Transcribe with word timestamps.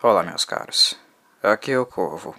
Olá, 0.00 0.22
meus 0.22 0.44
caros. 0.44 0.96
Aqui 1.42 1.72
é 1.72 1.78
o 1.78 1.84
Corvo. 1.84 2.36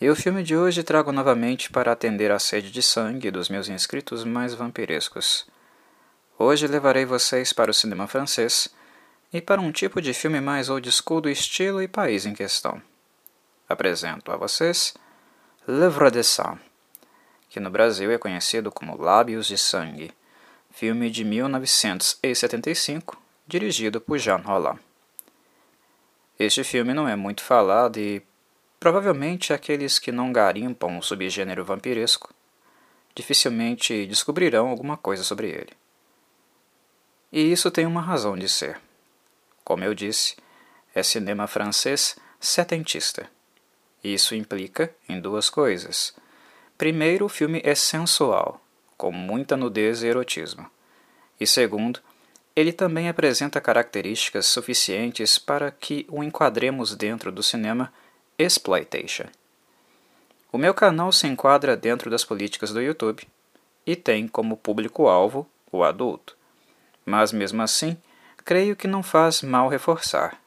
E 0.00 0.08
o 0.08 0.16
filme 0.16 0.42
de 0.42 0.56
hoje 0.56 0.82
trago 0.82 1.12
novamente 1.12 1.70
para 1.70 1.92
atender 1.92 2.30
à 2.30 2.38
sede 2.38 2.70
de 2.70 2.82
sangue 2.82 3.30
dos 3.30 3.50
meus 3.50 3.68
inscritos 3.68 4.24
mais 4.24 4.54
vampirescos. 4.54 5.46
Hoje 6.38 6.66
levarei 6.66 7.04
vocês 7.04 7.52
para 7.52 7.70
o 7.70 7.74
cinema 7.74 8.06
francês 8.06 8.74
e 9.30 9.42
para 9.42 9.60
um 9.60 9.70
tipo 9.70 10.00
de 10.00 10.14
filme 10.14 10.40
mais 10.40 10.70
old 10.70 10.90
school 10.90 11.20
do 11.20 11.28
estilo 11.28 11.82
e 11.82 11.88
país 11.88 12.24
em 12.24 12.32
questão. 12.32 12.80
Apresento 13.68 14.32
a 14.32 14.36
vocês 14.38 14.94
L'Œuvre 15.68 16.10
de 16.10 16.24
Sang, 16.24 16.58
que 17.50 17.60
no 17.60 17.68
Brasil 17.68 18.10
é 18.10 18.16
conhecido 18.16 18.72
como 18.72 18.96
Lábios 18.96 19.46
de 19.46 19.58
Sangue, 19.58 20.10
filme 20.70 21.10
de 21.10 21.22
1975, 21.22 23.20
dirigido 23.46 24.00
por 24.00 24.16
Jean 24.16 24.38
Roland. 24.38 24.85
Este 26.38 26.62
filme 26.62 26.92
não 26.92 27.08
é 27.08 27.16
muito 27.16 27.42
falado 27.42 27.98
e 27.98 28.22
provavelmente 28.78 29.52
aqueles 29.52 29.98
que 29.98 30.12
não 30.12 30.32
garimpam 30.32 30.98
o 30.98 31.02
subgênero 31.02 31.64
vampiresco 31.64 32.34
dificilmente 33.16 34.06
descobrirão 34.06 34.68
alguma 34.68 34.98
coisa 34.98 35.24
sobre 35.24 35.48
ele. 35.48 35.72
E 37.32 37.50
isso 37.50 37.70
tem 37.70 37.86
uma 37.86 38.02
razão 38.02 38.36
de 38.36 38.46
ser. 38.46 38.78
Como 39.64 39.82
eu 39.82 39.94
disse, 39.94 40.36
é 40.94 41.02
cinema 41.02 41.46
francês 41.46 42.16
setentista. 42.38 43.28
Isso 44.04 44.34
implica 44.34 44.94
em 45.08 45.18
duas 45.18 45.48
coisas. 45.48 46.14
Primeiro, 46.76 47.24
o 47.24 47.30
filme 47.30 47.60
é 47.64 47.74
sensual, 47.74 48.60
com 48.98 49.10
muita 49.10 49.56
nudez 49.56 50.02
e 50.02 50.06
erotismo. 50.06 50.70
E 51.40 51.46
segundo, 51.46 52.00
ele 52.56 52.72
também 52.72 53.06
apresenta 53.10 53.60
características 53.60 54.46
suficientes 54.46 55.38
para 55.38 55.70
que 55.70 56.06
o 56.08 56.24
enquadremos 56.24 56.96
dentro 56.96 57.30
do 57.30 57.42
cinema 57.42 57.92
exploitation. 58.38 59.26
O 60.50 60.56
meu 60.56 60.72
canal 60.72 61.12
se 61.12 61.26
enquadra 61.26 61.76
dentro 61.76 62.10
das 62.10 62.24
políticas 62.24 62.72
do 62.72 62.80
YouTube 62.80 63.28
e 63.86 63.94
tem 63.94 64.26
como 64.26 64.56
público-alvo 64.56 65.46
o 65.70 65.84
adulto. 65.84 66.34
Mas 67.04 67.30
mesmo 67.30 67.60
assim, 67.60 67.94
creio 68.42 68.74
que 68.74 68.88
não 68.88 69.02
faz 69.02 69.42
mal 69.42 69.68
reforçar. 69.68 70.40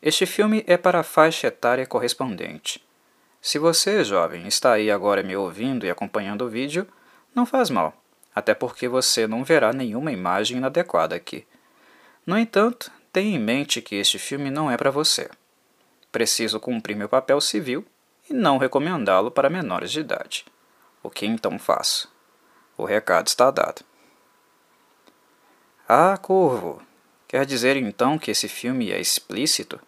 Este 0.00 0.24
filme 0.24 0.64
é 0.66 0.78
para 0.78 1.00
a 1.00 1.04
faixa 1.04 1.48
etária 1.48 1.86
correspondente. 1.86 2.82
Se 3.42 3.58
você, 3.58 4.02
jovem, 4.02 4.46
está 4.46 4.72
aí 4.72 4.90
agora 4.90 5.22
me 5.22 5.36
ouvindo 5.36 5.84
e 5.84 5.90
acompanhando 5.90 6.46
o 6.46 6.48
vídeo, 6.48 6.88
não 7.34 7.44
faz 7.44 7.68
mal 7.68 7.99
até 8.34 8.54
porque 8.54 8.88
você 8.88 9.26
não 9.26 9.44
verá 9.44 9.72
nenhuma 9.72 10.12
imagem 10.12 10.58
inadequada 10.58 11.14
aqui. 11.16 11.46
No 12.26 12.38
entanto, 12.38 12.90
tenha 13.12 13.36
em 13.36 13.40
mente 13.40 13.82
que 13.82 13.96
este 13.96 14.18
filme 14.18 14.50
não 14.50 14.70
é 14.70 14.76
para 14.76 14.90
você. 14.90 15.30
Preciso 16.12 16.60
cumprir 16.60 16.96
meu 16.96 17.08
papel 17.08 17.40
civil 17.40 17.84
e 18.28 18.34
não 18.34 18.58
recomendá-lo 18.58 19.30
para 19.30 19.50
menores 19.50 19.90
de 19.90 20.00
idade. 20.00 20.44
O 21.02 21.10
que 21.10 21.26
então 21.26 21.58
faço? 21.58 22.12
O 22.76 22.84
recado 22.84 23.26
está 23.26 23.50
dado. 23.50 23.82
Ah, 25.88 26.16
Corvo, 26.16 26.80
quer 27.26 27.44
dizer 27.44 27.76
então 27.76 28.18
que 28.18 28.30
esse 28.30 28.48
filme 28.48 28.92
é 28.92 29.00
explícito? 29.00 29.80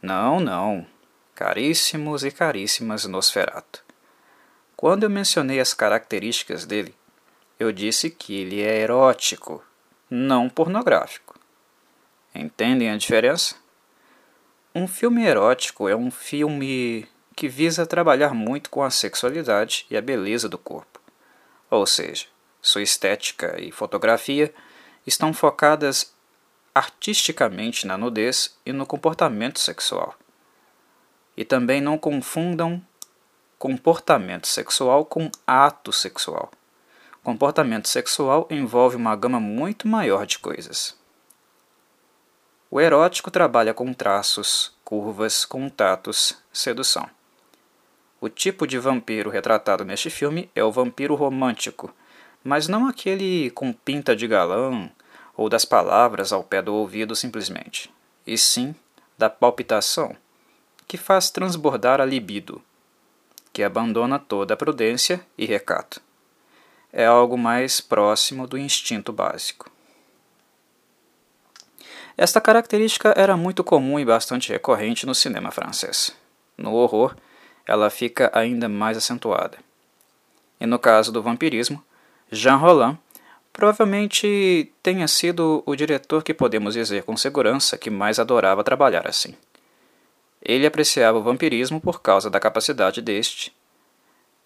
Não, 0.00 0.38
não, 0.38 0.86
caríssimos 1.34 2.24
e 2.24 2.30
caríssimas 2.30 3.04
Nosferato. 3.04 3.84
Quando 4.76 5.04
eu 5.04 5.10
mencionei 5.10 5.60
as 5.60 5.74
características 5.74 6.64
dele, 6.64 6.94
eu 7.62 7.70
disse 7.70 8.10
que 8.10 8.34
ele 8.34 8.60
é 8.60 8.80
erótico, 8.80 9.64
não 10.10 10.48
pornográfico. 10.48 11.38
Entendem 12.34 12.90
a 12.90 12.96
diferença? 12.96 13.54
Um 14.74 14.88
filme 14.88 15.24
erótico 15.24 15.88
é 15.88 15.94
um 15.94 16.10
filme 16.10 17.06
que 17.36 17.48
visa 17.48 17.86
trabalhar 17.86 18.34
muito 18.34 18.68
com 18.68 18.82
a 18.82 18.90
sexualidade 18.90 19.86
e 19.88 19.96
a 19.96 20.02
beleza 20.02 20.48
do 20.48 20.58
corpo. 20.58 21.00
Ou 21.70 21.86
seja, 21.86 22.26
sua 22.60 22.82
estética 22.82 23.60
e 23.60 23.70
fotografia 23.70 24.52
estão 25.06 25.32
focadas 25.32 26.12
artisticamente 26.74 27.86
na 27.86 27.96
nudez 27.96 28.58
e 28.66 28.72
no 28.72 28.84
comportamento 28.84 29.60
sexual. 29.60 30.16
E 31.36 31.44
também 31.44 31.80
não 31.80 31.96
confundam 31.96 32.84
comportamento 33.56 34.48
sexual 34.48 35.04
com 35.04 35.30
ato 35.46 35.92
sexual. 35.92 36.50
Comportamento 37.22 37.86
sexual 37.86 38.48
envolve 38.50 38.96
uma 38.96 39.14
gama 39.14 39.38
muito 39.38 39.86
maior 39.86 40.26
de 40.26 40.40
coisas. 40.40 40.98
O 42.68 42.80
erótico 42.80 43.30
trabalha 43.30 43.72
com 43.72 43.94
traços, 43.94 44.72
curvas, 44.84 45.44
contatos, 45.44 46.36
sedução. 46.52 47.08
O 48.20 48.28
tipo 48.28 48.66
de 48.66 48.76
vampiro 48.76 49.30
retratado 49.30 49.84
neste 49.84 50.10
filme 50.10 50.50
é 50.52 50.64
o 50.64 50.72
vampiro 50.72 51.14
romântico, 51.14 51.94
mas 52.42 52.66
não 52.66 52.88
aquele 52.88 53.52
com 53.52 53.72
pinta 53.72 54.16
de 54.16 54.26
galã 54.26 54.90
ou 55.36 55.48
das 55.48 55.64
palavras 55.64 56.32
ao 56.32 56.42
pé 56.42 56.60
do 56.60 56.74
ouvido 56.74 57.14
simplesmente, 57.14 57.88
e 58.26 58.36
sim 58.36 58.74
da 59.16 59.30
palpitação, 59.30 60.16
que 60.88 60.96
faz 60.96 61.30
transbordar 61.30 62.00
a 62.00 62.04
libido, 62.04 62.60
que 63.52 63.62
abandona 63.62 64.18
toda 64.18 64.54
a 64.54 64.56
prudência 64.56 65.24
e 65.38 65.46
recato 65.46 66.02
é 66.92 67.06
algo 67.06 67.38
mais 67.38 67.80
próximo 67.80 68.46
do 68.46 68.58
instinto 68.58 69.12
básico. 69.12 69.70
Esta 72.16 72.40
característica 72.40 73.14
era 73.16 73.36
muito 73.36 73.64
comum 73.64 73.98
e 73.98 74.04
bastante 74.04 74.52
recorrente 74.52 75.06
no 75.06 75.14
cinema 75.14 75.50
francês. 75.50 76.14
No 76.58 76.74
horror, 76.74 77.16
ela 77.66 77.88
fica 77.88 78.30
ainda 78.34 78.68
mais 78.68 78.96
acentuada. 78.96 79.56
E 80.60 80.66
no 80.66 80.78
caso 80.78 81.10
do 81.10 81.22
vampirismo, 81.22 81.82
Jean 82.30 82.56
Roland 82.56 82.98
provavelmente 83.52 84.72
tenha 84.82 85.08
sido 85.08 85.62
o 85.66 85.74
diretor 85.74 86.22
que 86.22 86.34
podemos 86.34 86.74
dizer 86.74 87.02
com 87.04 87.16
segurança 87.16 87.78
que 87.78 87.90
mais 87.90 88.18
adorava 88.18 88.62
trabalhar 88.62 89.06
assim. 89.08 89.34
Ele 90.40 90.66
apreciava 90.66 91.18
o 91.18 91.22
vampirismo 91.22 91.80
por 91.80 92.02
causa 92.02 92.28
da 92.28 92.40
capacidade 92.40 93.00
deste 93.00 93.54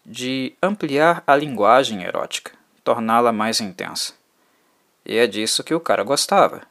de 0.09 0.55
ampliar 0.63 1.25
a 1.27 1.35
linguagem 1.35 2.05
erótica, 2.05 2.53
torná-la 2.85 3.33
mais 3.33 3.61
intensa. 3.61 4.15
E 5.05 5.17
é 5.17 5.27
disso 5.27 5.65
que 5.65 5.75
o 5.75 5.81
cara 5.81 6.05
gostava: 6.05 6.63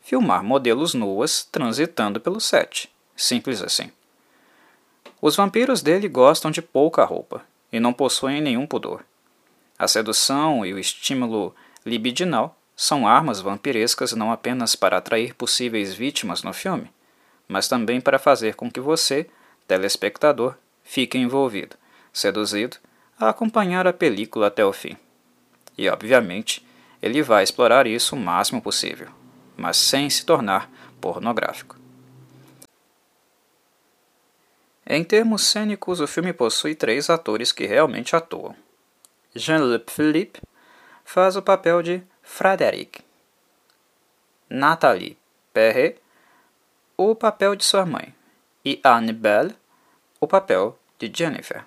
filmar 0.00 0.44
modelos 0.44 0.94
nuas 0.94 1.42
transitando 1.42 2.20
pelo 2.20 2.40
set. 2.40 2.88
Simples 3.16 3.60
assim. 3.60 3.90
Os 5.20 5.34
vampiros 5.34 5.82
dele 5.82 6.08
gostam 6.08 6.52
de 6.52 6.62
pouca 6.62 7.04
roupa 7.04 7.42
e 7.72 7.80
não 7.80 7.92
possuem 7.92 8.40
nenhum 8.40 8.66
pudor. 8.66 9.04
A 9.76 9.88
sedução 9.88 10.64
e 10.64 10.72
o 10.72 10.78
estímulo 10.78 11.52
libidinal 11.84 12.56
são 12.76 13.08
armas 13.08 13.40
vampirescas 13.40 14.12
não 14.12 14.30
apenas 14.30 14.76
para 14.76 14.98
atrair 14.98 15.34
possíveis 15.34 15.94
vítimas 15.94 16.44
no 16.44 16.52
filme, 16.52 16.92
mas 17.48 17.66
também 17.66 18.00
para 18.00 18.20
fazer 18.20 18.54
com 18.54 18.70
que 18.70 18.80
você, 18.80 19.28
telespectador, 19.66 20.54
fique 20.84 21.18
envolvido 21.18 21.76
seduzido, 22.14 22.78
a 23.18 23.28
acompanhar 23.28 23.86
a 23.86 23.92
película 23.92 24.46
até 24.46 24.64
o 24.64 24.72
fim. 24.72 24.96
E, 25.76 25.88
obviamente, 25.90 26.64
ele 27.02 27.22
vai 27.22 27.42
explorar 27.42 27.86
isso 27.86 28.16
o 28.16 28.18
máximo 28.18 28.62
possível, 28.62 29.08
mas 29.56 29.76
sem 29.76 30.08
se 30.08 30.24
tornar 30.24 30.70
pornográfico. 31.00 31.76
Em 34.86 35.02
termos 35.02 35.46
cênicos, 35.46 36.00
o 36.00 36.06
filme 36.06 36.32
possui 36.32 36.74
três 36.74 37.10
atores 37.10 37.52
que 37.52 37.66
realmente 37.66 38.14
atuam. 38.14 38.54
Jean-Luc 39.34 39.90
Philippe 39.90 40.40
faz 41.04 41.36
o 41.36 41.42
papel 41.42 41.82
de 41.82 42.02
Frederic. 42.22 43.02
Nathalie 44.48 45.18
Perret, 45.52 45.98
o 46.96 47.14
papel 47.14 47.56
de 47.56 47.64
sua 47.64 47.84
mãe. 47.84 48.14
E 48.64 48.80
Anne 48.84 49.12
Bell, 49.12 49.50
o 50.20 50.26
papel 50.26 50.78
de 50.98 51.10
Jennifer. 51.12 51.64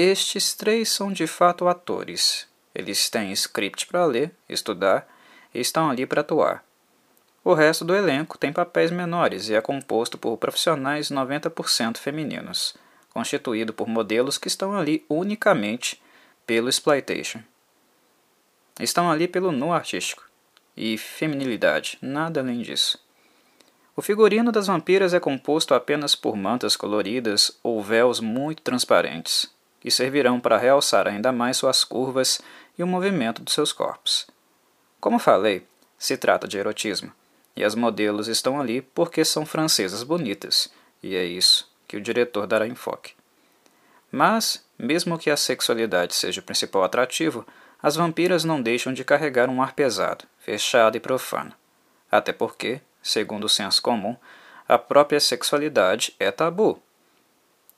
Estes 0.00 0.54
três 0.54 0.90
são 0.90 1.12
de 1.12 1.26
fato 1.26 1.66
atores. 1.66 2.46
Eles 2.72 3.10
têm 3.10 3.32
script 3.32 3.84
para 3.88 4.04
ler, 4.04 4.30
estudar 4.48 5.08
e 5.52 5.58
estão 5.58 5.90
ali 5.90 6.06
para 6.06 6.20
atuar. 6.20 6.64
O 7.42 7.52
resto 7.52 7.84
do 7.84 7.96
elenco 7.96 8.38
tem 8.38 8.52
papéis 8.52 8.92
menores 8.92 9.48
e 9.48 9.56
é 9.56 9.60
composto 9.60 10.16
por 10.16 10.36
profissionais 10.36 11.10
90% 11.10 11.96
femininos, 11.96 12.76
constituído 13.12 13.72
por 13.72 13.88
modelos 13.88 14.38
que 14.38 14.46
estão 14.46 14.78
ali 14.78 15.04
unicamente 15.08 16.00
pelo 16.46 16.68
exploitation. 16.68 17.40
Estão 18.78 19.10
ali 19.10 19.26
pelo 19.26 19.50
nu 19.50 19.72
artístico 19.72 20.30
e 20.76 20.96
feminilidade, 20.96 21.98
nada 22.00 22.38
além 22.38 22.62
disso. 22.62 23.04
O 23.96 24.00
figurino 24.00 24.52
das 24.52 24.68
vampiras 24.68 25.12
é 25.12 25.18
composto 25.18 25.74
apenas 25.74 26.14
por 26.14 26.36
mantas 26.36 26.76
coloridas 26.76 27.58
ou 27.64 27.82
véus 27.82 28.20
muito 28.20 28.62
transparentes 28.62 29.57
que 29.80 29.90
servirão 29.90 30.40
para 30.40 30.58
realçar 30.58 31.06
ainda 31.06 31.32
mais 31.32 31.56
suas 31.56 31.84
curvas 31.84 32.40
e 32.78 32.82
o 32.82 32.86
movimento 32.86 33.42
de 33.42 33.52
seus 33.52 33.72
corpos. 33.72 34.26
Como 35.00 35.18
falei, 35.18 35.66
se 35.98 36.16
trata 36.16 36.46
de 36.46 36.58
erotismo, 36.58 37.12
e 37.56 37.64
as 37.64 37.74
modelos 37.74 38.28
estão 38.28 38.60
ali 38.60 38.80
porque 38.80 39.24
são 39.24 39.44
francesas 39.44 40.02
bonitas, 40.02 40.70
e 41.02 41.14
é 41.16 41.24
isso 41.24 41.70
que 41.86 41.96
o 41.96 42.00
diretor 42.00 42.46
dará 42.46 42.66
enfoque. 42.66 43.14
Mas, 44.10 44.64
mesmo 44.78 45.18
que 45.18 45.30
a 45.30 45.36
sexualidade 45.36 46.14
seja 46.14 46.40
o 46.40 46.44
principal 46.44 46.84
atrativo, 46.84 47.46
as 47.82 47.96
vampiras 47.96 48.44
não 48.44 48.60
deixam 48.60 48.92
de 48.92 49.04
carregar 49.04 49.48
um 49.48 49.62
ar 49.62 49.72
pesado, 49.72 50.24
fechado 50.38 50.96
e 50.96 51.00
profano. 51.00 51.52
Até 52.10 52.32
porque, 52.32 52.80
segundo 53.02 53.44
o 53.44 53.48
senso 53.48 53.80
comum, 53.80 54.16
a 54.66 54.78
própria 54.78 55.20
sexualidade 55.20 56.14
é 56.18 56.30
tabu. 56.30 56.82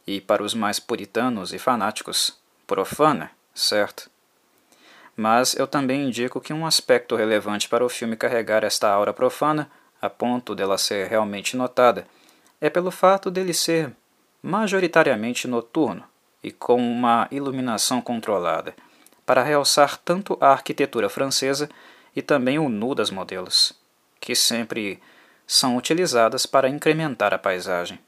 E 0.07 0.21
para 0.21 0.43
os 0.43 0.55
mais 0.55 0.79
puritanos 0.79 1.53
e 1.53 1.59
fanáticos, 1.59 2.39
profana, 2.67 3.31
certo? 3.55 4.11
Mas 5.17 5.55
eu 5.55 5.67
também 5.67 6.07
indico 6.07 6.41
que 6.41 6.53
um 6.53 6.65
aspecto 6.67 7.17
relevante 7.17 7.69
para 7.69 7.85
o 7.85 7.89
filme 7.89 8.17
carregar 8.17 8.65
esta 8.65 8.89
aura 8.89 9.13
profana, 9.13 9.71
a 10.01 10.09
ponto 10.09 10.55
dela 10.55 10.79
ser 10.79 11.09
realmente 11.09 11.57
notada, 11.57 12.07
é 12.61 12.71
pelo 12.71 12.91
fato 12.91 13.31
dele 13.31 13.53
ser 13.53 13.93
majoritariamente 14.43 15.47
noturno 15.47 16.05
e 16.43 16.51
com 16.51 16.77
uma 16.81 17.29
iluminação 17.31 18.01
controlada, 18.01 18.75
para 19.27 19.43
realçar 19.43 19.99
tanto 19.99 20.37
a 20.41 20.49
arquitetura 20.49 21.09
francesa 21.09 21.69
e 22.17 22.23
também 22.23 22.59
o 22.59 22.69
nu 22.69 22.95
das 22.95 23.11
modelos, 23.11 23.73
que 24.19 24.35
sempre 24.35 25.01
são 25.47 25.77
utilizadas 25.77 26.47
para 26.47 26.69
incrementar 26.69 27.35
a 27.35 27.39
paisagem. 27.39 27.99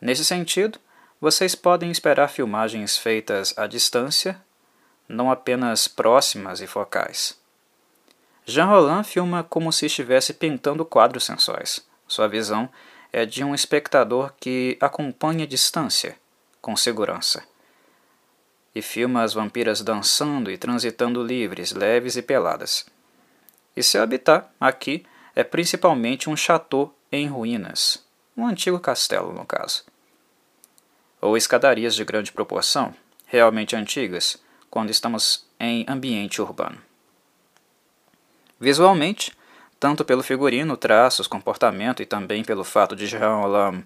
Nesse 0.00 0.24
sentido, 0.24 0.78
vocês 1.20 1.54
podem 1.54 1.90
esperar 1.90 2.28
filmagens 2.28 2.96
feitas 2.96 3.52
à 3.58 3.66
distância, 3.66 4.40
não 5.06 5.30
apenas 5.30 5.86
próximas 5.86 6.62
e 6.62 6.66
focais. 6.66 7.38
Jean 8.46 8.64
Roland 8.64 9.04
filma 9.04 9.44
como 9.44 9.70
se 9.70 9.86
estivesse 9.86 10.32
pintando 10.32 10.84
quadros 10.84 11.24
sensuais. 11.24 11.86
Sua 12.08 12.26
visão 12.26 12.70
é 13.12 13.26
de 13.26 13.44
um 13.44 13.54
espectador 13.54 14.32
que 14.40 14.78
acompanha 14.80 15.44
a 15.44 15.48
distância, 15.48 16.16
com 16.60 16.74
segurança. 16.74 17.44
E 18.74 18.80
filma 18.80 19.22
as 19.22 19.34
vampiras 19.34 19.82
dançando 19.82 20.50
e 20.50 20.56
transitando 20.56 21.22
livres, 21.22 21.72
leves 21.72 22.16
e 22.16 22.22
peladas. 22.22 22.86
E 23.76 23.82
seu 23.82 24.02
habitat, 24.02 24.46
aqui, 24.58 25.04
é 25.36 25.44
principalmente 25.44 26.30
um 26.30 26.36
chateau 26.36 26.94
em 27.12 27.26
ruínas, 27.26 28.04
um 28.36 28.46
antigo 28.46 28.80
castelo, 28.80 29.32
no 29.32 29.44
caso. 29.44 29.84
Ou 31.20 31.36
escadarias 31.36 31.94
de 31.94 32.04
grande 32.04 32.32
proporção, 32.32 32.94
realmente 33.26 33.76
antigas, 33.76 34.42
quando 34.70 34.90
estamos 34.90 35.46
em 35.58 35.84
ambiente 35.88 36.40
urbano. 36.40 36.78
Visualmente, 38.58 39.32
tanto 39.78 40.04
pelo 40.04 40.22
figurino, 40.22 40.76
traços, 40.76 41.26
comportamento 41.26 42.02
e 42.02 42.06
também 42.06 42.44
pelo 42.44 42.64
fato 42.64 42.94
de 42.94 43.06
Jean 43.06 43.36
Roland 43.36 43.84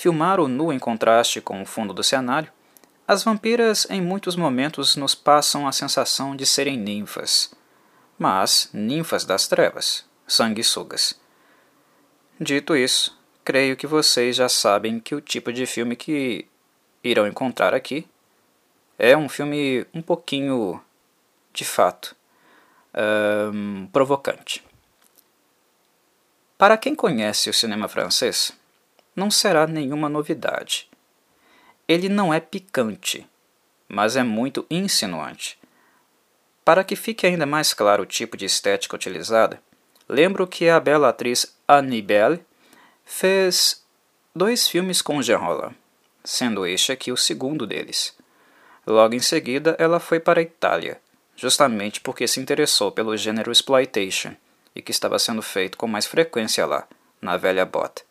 filmar 0.00 0.40
o 0.40 0.48
nu 0.48 0.72
em 0.72 0.78
contraste 0.78 1.42
com 1.42 1.60
o 1.60 1.66
fundo 1.66 1.92
do 1.92 2.02
cenário, 2.02 2.50
as 3.06 3.22
vampiras 3.22 3.86
em 3.90 4.00
muitos 4.00 4.34
momentos 4.34 4.96
nos 4.96 5.14
passam 5.14 5.68
a 5.68 5.72
sensação 5.72 6.34
de 6.34 6.46
serem 6.46 6.78
ninfas, 6.78 7.52
mas 8.18 8.70
ninfas 8.72 9.26
das 9.26 9.46
trevas, 9.46 10.06
sanguessugas. 10.26 11.20
Dito 12.40 12.74
isso, 12.74 13.19
creio 13.50 13.76
que 13.76 13.84
vocês 13.84 14.36
já 14.36 14.48
sabem 14.48 15.00
que 15.00 15.12
o 15.12 15.20
tipo 15.20 15.52
de 15.52 15.66
filme 15.66 15.96
que 15.96 16.46
irão 17.02 17.26
encontrar 17.26 17.74
aqui 17.74 18.06
é 18.96 19.16
um 19.16 19.28
filme 19.28 19.84
um 19.92 20.00
pouquinho, 20.00 20.80
de 21.52 21.64
fato, 21.64 22.14
um, 23.52 23.88
provocante. 23.88 24.64
Para 26.56 26.76
quem 26.76 26.94
conhece 26.94 27.50
o 27.50 27.52
cinema 27.52 27.88
francês, 27.88 28.52
não 29.16 29.32
será 29.32 29.66
nenhuma 29.66 30.08
novidade. 30.08 30.88
Ele 31.88 32.08
não 32.08 32.32
é 32.32 32.38
picante, 32.38 33.26
mas 33.88 34.14
é 34.14 34.22
muito 34.22 34.64
insinuante. 34.70 35.58
Para 36.64 36.84
que 36.84 36.94
fique 36.94 37.26
ainda 37.26 37.46
mais 37.46 37.74
claro 37.74 38.04
o 38.04 38.06
tipo 38.06 38.36
de 38.36 38.44
estética 38.44 38.94
utilizada, 38.94 39.60
lembro 40.08 40.46
que 40.46 40.68
a 40.68 40.78
bela 40.78 41.08
atriz 41.08 41.52
Annie 41.66 42.00
Bell 42.00 42.38
fez 43.10 43.84
dois 44.34 44.68
filmes 44.68 45.02
com 45.02 45.20
Jean 45.20 45.38
Roland, 45.38 45.74
sendo 46.24 46.64
este 46.64 46.92
aqui 46.92 47.10
o 47.10 47.16
segundo 47.16 47.66
deles. 47.66 48.16
Logo 48.86 49.14
em 49.14 49.20
seguida, 49.20 49.76
ela 49.80 49.98
foi 49.98 50.20
para 50.20 50.38
a 50.38 50.42
Itália, 50.42 50.98
justamente 51.36 52.00
porque 52.00 52.28
se 52.28 52.40
interessou 52.40 52.92
pelo 52.92 53.16
gênero 53.16 53.50
exploitation 53.50 54.32
e 54.74 54.80
que 54.80 54.92
estava 54.92 55.18
sendo 55.18 55.42
feito 55.42 55.76
com 55.76 55.88
mais 55.88 56.06
frequência 56.06 56.64
lá, 56.64 56.86
na 57.20 57.36
velha 57.36 57.66
bota. 57.66 58.02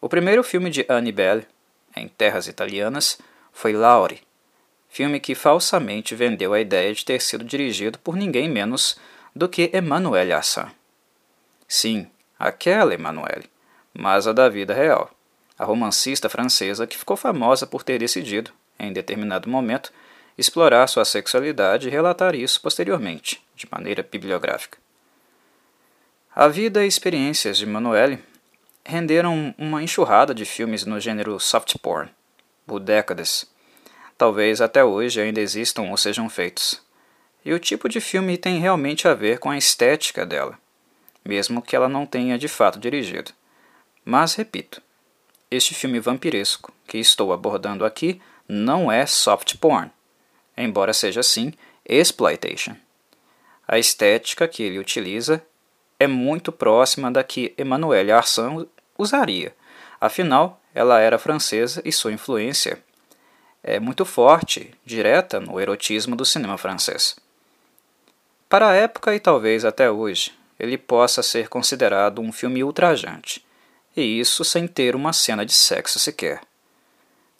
O 0.00 0.08
primeiro 0.08 0.42
filme 0.42 0.70
de 0.70 0.84
Annie 0.88 1.12
Bell, 1.12 1.44
em 1.96 2.08
terras 2.08 2.48
italianas, 2.48 3.16
foi 3.52 3.72
Laure, 3.72 4.22
filme 4.88 5.20
que 5.20 5.36
falsamente 5.36 6.16
vendeu 6.16 6.52
a 6.52 6.60
ideia 6.60 6.92
de 6.92 7.04
ter 7.04 7.22
sido 7.22 7.44
dirigido 7.44 7.98
por 8.00 8.16
ninguém 8.16 8.50
menos 8.50 8.98
do 9.34 9.48
que 9.48 9.70
Emmanuelle 9.72 10.32
Assan. 10.32 10.70
Sim, 11.68 12.10
aquela 12.38 12.92
Emmanuelle, 12.92 13.48
mas 13.94 14.26
a 14.26 14.32
da 14.32 14.48
vida 14.48 14.72
real, 14.72 15.10
a 15.58 15.64
romancista 15.64 16.28
francesa 16.28 16.86
que 16.86 16.96
ficou 16.96 17.16
famosa 17.16 17.66
por 17.66 17.82
ter 17.82 17.98
decidido, 17.98 18.50
em 18.78 18.92
determinado 18.92 19.48
momento, 19.48 19.92
explorar 20.38 20.86
sua 20.86 21.04
sexualidade 21.04 21.88
e 21.88 21.90
relatar 21.90 22.34
isso 22.34 22.60
posteriormente, 22.60 23.42
de 23.54 23.68
maneira 23.70 24.02
bibliográfica. 24.02 24.78
A 26.34 26.48
vida 26.48 26.84
e 26.84 26.88
experiências 26.88 27.58
de 27.58 27.66
Manuele 27.66 28.18
renderam 28.84 29.54
uma 29.58 29.82
enxurrada 29.82 30.34
de 30.34 30.44
filmes 30.44 30.86
no 30.86 30.98
gênero 30.98 31.38
soft 31.38 31.76
porn, 31.82 32.10
por 32.66 32.80
décadas. 32.80 33.44
Talvez 34.16 34.60
até 34.60 34.84
hoje 34.84 35.20
ainda 35.20 35.40
existam 35.40 35.82
ou 35.82 35.96
sejam 35.96 36.30
feitos. 36.30 36.80
E 37.44 37.52
o 37.52 37.58
tipo 37.58 37.88
de 37.88 38.00
filme 38.00 38.38
tem 38.38 38.58
realmente 38.58 39.08
a 39.08 39.14
ver 39.14 39.38
com 39.38 39.50
a 39.50 39.58
estética 39.58 40.24
dela, 40.24 40.58
mesmo 41.24 41.60
que 41.60 41.74
ela 41.74 41.88
não 41.88 42.06
tenha 42.06 42.38
de 42.38 42.48
fato 42.48 42.78
dirigido. 42.78 43.32
Mas 44.10 44.34
repito, 44.34 44.82
este 45.48 45.72
filme 45.72 46.00
vampiresco 46.00 46.72
que 46.84 46.98
estou 46.98 47.32
abordando 47.32 47.84
aqui 47.84 48.20
não 48.48 48.90
é 48.90 49.06
soft 49.06 49.56
porn, 49.58 49.88
embora 50.56 50.92
seja 50.92 51.22
sim 51.22 51.52
exploitation. 51.88 52.74
A 53.68 53.78
estética 53.78 54.48
que 54.48 54.64
ele 54.64 54.80
utiliza 54.80 55.40
é 55.96 56.08
muito 56.08 56.50
próxima 56.50 57.08
da 57.08 57.22
que 57.22 57.54
Emmanuelle 57.56 58.10
Arsan 58.10 58.66
usaria. 58.98 59.54
Afinal, 60.00 60.60
ela 60.74 60.98
era 60.98 61.16
francesa 61.16 61.80
e 61.84 61.92
sua 61.92 62.12
influência 62.12 62.82
é 63.62 63.78
muito 63.78 64.04
forte, 64.04 64.74
direta 64.84 65.38
no 65.38 65.60
erotismo 65.60 66.16
do 66.16 66.24
cinema 66.24 66.58
francês. 66.58 67.14
Para 68.48 68.70
a 68.70 68.74
época 68.74 69.14
e 69.14 69.20
talvez 69.20 69.64
até 69.64 69.88
hoje, 69.88 70.36
ele 70.58 70.76
possa 70.76 71.22
ser 71.22 71.48
considerado 71.48 72.20
um 72.20 72.32
filme 72.32 72.64
ultrajante, 72.64 73.48
e 73.96 74.20
isso 74.20 74.44
sem 74.44 74.66
ter 74.66 74.94
uma 74.94 75.12
cena 75.12 75.44
de 75.44 75.52
sexo 75.52 75.98
sequer. 75.98 76.40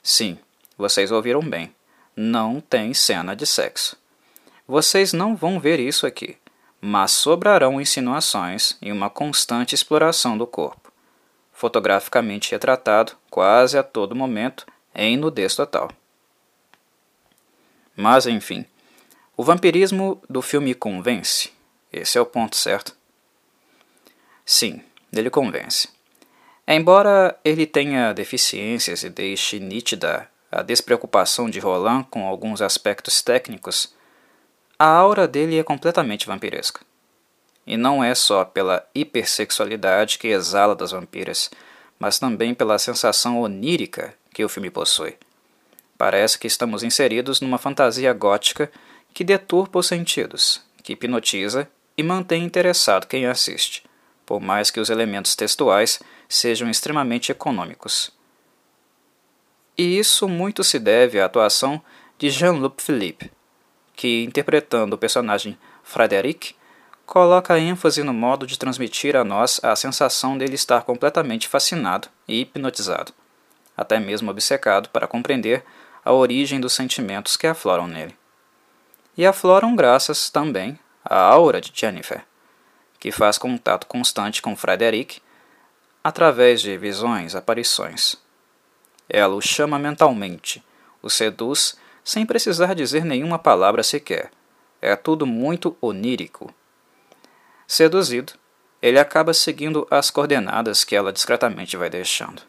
Sim, 0.03 0.37
vocês 0.77 1.11
ouviram 1.11 1.41
bem, 1.41 1.73
não 2.15 2.59
tem 2.59 2.93
cena 2.93 3.35
de 3.35 3.45
sexo. 3.45 3.97
Vocês 4.67 5.13
não 5.13 5.35
vão 5.35 5.59
ver 5.59 5.79
isso 5.79 6.05
aqui 6.05 6.37
mas 6.81 7.11
sobrarão 7.11 7.79
insinuações 7.79 8.75
e 8.81 8.91
uma 8.91 9.09
constante 9.09 9.75
exploração 9.75 10.35
do 10.35 10.47
corpo, 10.47 10.91
fotograficamente 11.53 12.51
retratado 12.51 13.13
quase 13.29 13.77
a 13.77 13.83
todo 13.83 14.15
momento 14.15 14.65
em 14.95 15.15
nudez 15.15 15.55
total. 15.55 15.91
Mas 17.95 18.25
enfim, 18.25 18.65
o 19.37 19.43
vampirismo 19.43 20.19
do 20.27 20.41
filme 20.41 20.73
convence? 20.73 21.53
Esse 21.93 22.17
é 22.17 22.21
o 22.21 22.25
ponto 22.25 22.55
certo? 22.55 22.95
Sim, 24.43 24.81
ele 25.13 25.29
convence. 25.29 25.87
Embora 26.73 27.37
ele 27.43 27.65
tenha 27.65 28.13
deficiências 28.13 29.03
e 29.03 29.09
deixe 29.09 29.59
nítida 29.59 30.29
a 30.49 30.61
despreocupação 30.61 31.49
de 31.49 31.59
Roland 31.59 32.05
com 32.09 32.25
alguns 32.25 32.61
aspectos 32.61 33.21
técnicos, 33.21 33.93
a 34.79 34.85
aura 34.85 35.27
dele 35.27 35.59
é 35.59 35.63
completamente 35.63 36.25
vampiresca. 36.25 36.79
E 37.67 37.75
não 37.75 38.01
é 38.01 38.15
só 38.15 38.45
pela 38.45 38.87
hipersexualidade 38.95 40.17
que 40.17 40.29
exala 40.29 40.73
das 40.73 40.91
vampiras, 40.91 41.51
mas 41.99 42.17
também 42.17 42.53
pela 42.53 42.79
sensação 42.79 43.41
onírica 43.41 44.13
que 44.33 44.45
o 44.45 44.47
filme 44.47 44.69
possui. 44.69 45.17
Parece 45.97 46.39
que 46.39 46.47
estamos 46.47 46.83
inseridos 46.83 47.41
numa 47.41 47.57
fantasia 47.57 48.13
gótica 48.13 48.71
que 49.13 49.25
deturpa 49.25 49.79
os 49.79 49.87
sentidos, 49.87 50.61
que 50.81 50.93
hipnotiza 50.93 51.67
e 51.97 52.01
mantém 52.01 52.45
interessado 52.45 53.07
quem 53.07 53.25
assiste, 53.25 53.83
por 54.31 54.39
mais 54.39 54.71
que 54.71 54.79
os 54.79 54.89
elementos 54.89 55.35
textuais 55.35 55.99
sejam 56.29 56.69
extremamente 56.69 57.33
econômicos. 57.33 58.11
E 59.77 59.99
isso 59.99 60.25
muito 60.25 60.63
se 60.63 60.79
deve 60.79 61.19
à 61.19 61.25
atuação 61.25 61.81
de 62.17 62.29
Jean-Luc 62.29 62.81
Philippe, 62.81 63.29
que, 63.93 64.23
interpretando 64.23 64.93
o 64.93 64.97
personagem 64.97 65.59
Frederic, 65.83 66.55
coloca 67.05 67.59
ênfase 67.59 68.03
no 68.03 68.13
modo 68.13 68.47
de 68.47 68.57
transmitir 68.57 69.17
a 69.17 69.25
nós 69.25 69.59
a 69.61 69.75
sensação 69.75 70.37
dele 70.37 70.55
estar 70.55 70.83
completamente 70.83 71.49
fascinado 71.49 72.07
e 72.25 72.39
hipnotizado, 72.39 73.11
até 73.75 73.99
mesmo 73.99 74.31
obcecado 74.31 74.87
para 74.91 75.07
compreender 75.07 75.61
a 76.05 76.13
origem 76.13 76.61
dos 76.61 76.71
sentimentos 76.71 77.35
que 77.35 77.47
afloram 77.47 77.85
nele. 77.85 78.15
E 79.17 79.25
afloram 79.25 79.75
graças 79.75 80.29
também 80.29 80.79
à 81.03 81.19
aura 81.19 81.59
de 81.59 81.69
Jennifer, 81.75 82.23
que 83.01 83.11
faz 83.11 83.39
contato 83.39 83.87
constante 83.87 84.43
com 84.43 84.55
Frederick 84.55 85.19
através 86.03 86.61
de 86.61 86.77
visões, 86.77 87.35
aparições. 87.35 88.15
Ela 89.09 89.33
o 89.33 89.41
chama 89.41 89.79
mentalmente, 89.79 90.63
o 91.01 91.09
seduz 91.09 91.75
sem 92.03 92.27
precisar 92.27 92.75
dizer 92.75 93.03
nenhuma 93.03 93.39
palavra 93.39 93.81
sequer. 93.81 94.29
É 94.79 94.95
tudo 94.95 95.25
muito 95.25 95.75
onírico. 95.81 96.53
Seduzido, 97.67 98.33
ele 98.79 98.99
acaba 98.99 99.33
seguindo 99.33 99.87
as 99.89 100.11
coordenadas 100.11 100.83
que 100.83 100.95
ela 100.95 101.11
discretamente 101.11 101.75
vai 101.75 101.89
deixando, 101.89 102.43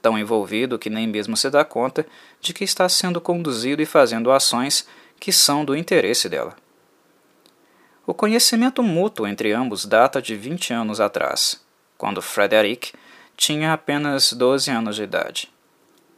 tão 0.00 0.16
envolvido 0.16 0.78
que 0.78 0.88
nem 0.88 1.08
mesmo 1.08 1.36
se 1.36 1.50
dá 1.50 1.64
conta 1.64 2.06
de 2.40 2.54
que 2.54 2.62
está 2.62 2.88
sendo 2.88 3.20
conduzido 3.20 3.82
e 3.82 3.86
fazendo 3.86 4.30
ações 4.30 4.86
que 5.18 5.32
são 5.32 5.64
do 5.64 5.74
interesse 5.74 6.28
dela. 6.28 6.56
O 8.06 8.14
conhecimento 8.14 8.84
mútuo 8.84 9.26
entre 9.26 9.52
ambos 9.52 9.84
data 9.84 10.22
de 10.22 10.36
20 10.36 10.72
anos 10.72 11.00
atrás, 11.00 11.60
quando 11.98 12.22
Frederick 12.22 12.92
tinha 13.36 13.72
apenas 13.72 14.32
12 14.32 14.70
anos 14.70 14.94
de 14.94 15.02
idade. 15.02 15.52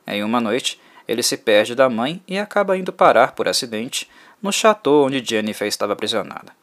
Em 0.07 0.23
uma 0.23 0.39
noite, 0.39 0.79
ele 1.09 1.23
se 1.23 1.39
perde 1.39 1.75
da 1.75 1.89
mãe 1.89 2.23
e 2.29 2.39
acaba 2.39 2.77
indo 2.77 2.93
parar 2.93 3.33
por 3.33 3.49
acidente 3.49 4.07
no 4.43 4.53
chateau 4.53 5.07
onde 5.07 5.25
Jennifer 5.25 5.67
estava 5.67 5.95
aprisionada. 5.95 6.55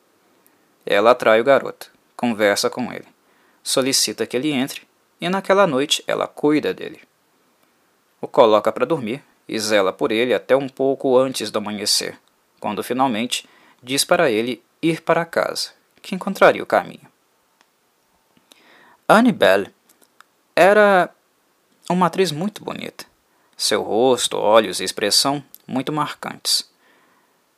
Ela 0.86 1.10
atrai 1.10 1.41
o 1.41 1.44
garoto, 1.44 1.91
conversa 2.15 2.70
com 2.70 2.94
ele, 2.94 3.08
solicita 3.63 4.27
que 4.27 4.38
ele 4.38 4.51
entre 4.51 4.84
e 5.20 5.27
naquela 5.27 5.65
noite 5.65 6.03
ela 6.05 6.27
cuida 6.27 6.72
dele. 6.72 7.01
O 8.22 8.27
coloca 8.27 8.72
para 8.72 8.86
dormir 8.86 9.24
e 9.50 9.58
zela 9.58 9.91
por 9.91 10.12
ele 10.12 10.36
até 10.36 10.55
um 10.55 10.70
pouco 10.70 11.17
antes 11.17 11.50
do 11.50 11.58
amanhecer, 11.58 12.15
quando 12.60 12.84
finalmente 12.84 13.50
diz 13.82 14.05
para 14.05 14.29
ele 14.29 14.62
ir 14.82 15.01
para 15.01 15.25
casa, 15.25 15.72
que 16.01 16.15
encontraria 16.15 16.63
o 16.63 16.67
caminho. 16.67 17.08
Annie 19.08 19.32
Bell 19.32 19.67
era 20.55 21.10
uma 21.89 22.08
atriz 22.08 22.32
muito 22.32 22.63
bonita. 22.63 23.05
Seu 23.55 23.84
rosto, 23.84 24.38
olhos 24.38 24.79
e 24.79 24.84
expressão 24.84 25.44
muito 25.67 25.94
marcantes. 25.94 26.70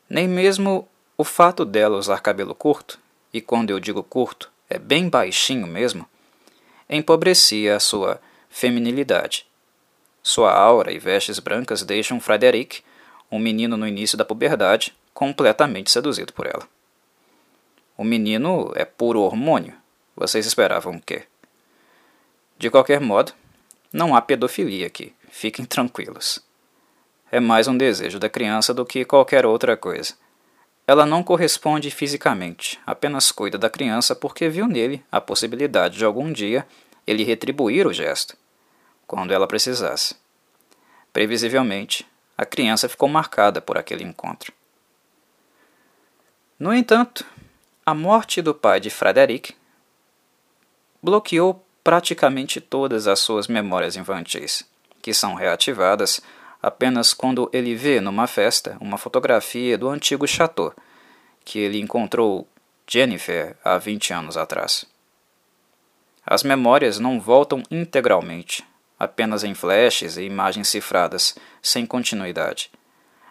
Nem 0.10 0.28
mesmo 0.28 0.88
o 1.18 1.24
fato 1.24 1.66
dela 1.66 1.98
usar 1.98 2.22
cabelo 2.22 2.54
curto, 2.54 3.00
e 3.34 3.42
quando 3.42 3.72
eu 3.72 3.80
digo 3.80 4.04
curto, 4.04 4.52
é 4.70 4.78
bem 4.78 5.10
baixinho 5.10 5.66
mesmo, 5.66 6.08
empobrecia 6.90 7.76
a 7.76 7.80
sua 7.80 8.22
feminilidade. 8.50 9.46
Sua 10.22 10.54
aura 10.54 10.92
e 10.92 11.00
vestes 11.00 11.40
brancas 11.40 11.84
deixam 11.84 12.20
Frederick, 12.20 12.84
um 13.32 13.40
menino 13.40 13.78
no 13.78 13.88
início 13.88 14.18
da 14.18 14.26
puberdade, 14.26 14.94
completamente 15.14 15.92
seduzido 15.92 16.34
por 16.34 16.46
ela. 16.46 16.68
O 17.98 18.04
menino 18.04 18.72
é 18.76 18.86
puro 18.86 19.22
hormônio. 19.22 19.74
Vocês 20.16 20.46
esperavam 20.46 20.98
o 20.98 21.02
quê? 21.02 21.24
De 22.56 22.70
qualquer 22.70 23.02
modo, 23.02 23.34
não 23.92 24.16
há 24.16 24.22
pedofilia 24.22 24.86
aqui, 24.86 25.16
fiquem 25.32 25.66
tranquilos. 25.66 26.40
É 27.32 27.40
mais 27.40 27.68
um 27.68 27.76
desejo 27.76 28.20
da 28.20 28.30
criança 28.30 28.72
do 28.72 28.86
que 28.86 29.04
qualquer 29.04 29.48
outra 29.48 29.76
coisa. 29.76 30.14
Ela 30.86 31.08
não 31.08 31.24
corresponde 31.24 31.90
fisicamente, 31.90 32.80
apenas 32.86 33.32
cuida 33.32 33.58
da 33.58 33.70
criança 33.70 34.16
porque 34.16 34.48
viu 34.48 34.68
nele 34.68 35.04
a 35.12 35.20
possibilidade 35.20 35.98
de 35.98 36.06
algum 36.06 36.32
dia 36.32 36.68
ele 37.06 37.24
retribuir 37.24 37.88
o 37.88 37.94
gesto, 37.94 38.38
quando 39.08 39.34
ela 39.34 39.48
precisasse. 39.48 40.16
Previsivelmente, 41.12 42.08
a 42.38 42.46
criança 42.46 42.88
ficou 42.88 43.10
marcada 43.10 43.60
por 43.60 43.76
aquele 43.76 44.04
encontro. 44.04 44.54
No 46.60 46.74
entanto, 46.74 47.26
a 47.88 47.94
morte 47.94 48.42
do 48.42 48.54
pai 48.54 48.82
de 48.82 48.90
Frederick 48.90 49.56
bloqueou 51.02 51.66
praticamente 51.82 52.60
todas 52.60 53.08
as 53.08 53.18
suas 53.18 53.48
memórias 53.48 53.96
infantis, 53.96 54.70
que 55.02 55.14
são 55.14 55.36
reativadas 55.36 56.20
apenas 56.62 57.14
quando 57.14 57.50
ele 57.54 57.76
vê 57.76 58.02
numa 58.02 58.28
festa 58.28 58.76
uma 58.82 58.98
fotografia 58.98 59.78
do 59.78 59.88
antigo 59.88 60.28
chateau 60.28 60.74
que 61.46 61.60
ele 61.60 61.80
encontrou 61.80 62.46
Jennifer 62.86 63.56
há 63.64 63.78
20 63.78 64.12
anos 64.12 64.36
atrás. 64.36 64.84
As 66.26 66.44
memórias 66.44 67.00
não 67.00 67.22
voltam 67.22 67.64
integralmente, 67.72 68.66
apenas 69.00 69.46
em 69.46 69.54
flashes 69.54 70.18
e 70.18 70.24
imagens 70.24 70.68
cifradas, 70.68 71.38
sem 71.62 71.86
continuidade, 71.86 72.70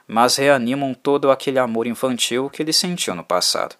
mas 0.08 0.36
reanimam 0.36 0.94
todo 0.94 1.30
aquele 1.30 1.58
amor 1.58 1.86
infantil 1.86 2.48
que 2.48 2.62
ele 2.62 2.72
sentiu 2.72 3.14
no 3.14 3.22
passado 3.22 3.76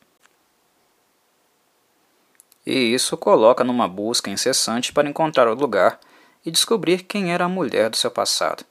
e 2.67 2.93
isso 2.93 3.17
coloca 3.17 3.63
numa 3.63 3.87
busca 3.87 4.29
incessante 4.29 4.93
para 4.93 5.09
encontrar 5.09 5.47
o 5.47 5.55
lugar 5.55 6.01
e 6.45 6.51
descobrir 6.51 7.05
quem 7.05 7.33
era 7.33 7.45
a 7.45 7.49
mulher 7.49 7.89
do 7.89 7.97
seu 7.97 8.11
passado. 8.11 8.65